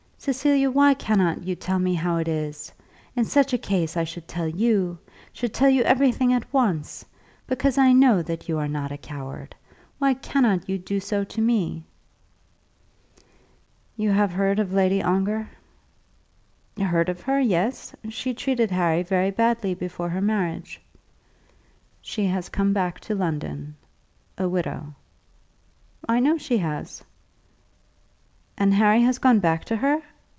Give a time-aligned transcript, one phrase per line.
[0.23, 2.71] Cecilia, why cannot you tell me how it is?
[3.15, 4.99] In such a case I should tell you,
[5.33, 7.03] should tell you everything at once;
[7.47, 9.55] because I know that you are not a coward.
[9.97, 11.85] Why cannot you do so to me?"
[13.97, 15.49] "You have heard of Lady Ongar?"
[16.79, 17.95] "Heard of her; yes.
[18.09, 20.79] She treated Harry very badly before her marriage."
[21.99, 23.75] "She has come back to London,
[24.37, 24.93] a widow."
[26.07, 27.03] "I know she has.
[28.55, 30.03] And Harry has gone back to her!